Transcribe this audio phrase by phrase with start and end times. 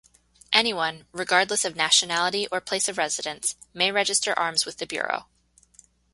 [0.51, 5.27] Anyone, regardless of nationality or place of residence, may register arms with the Bureau.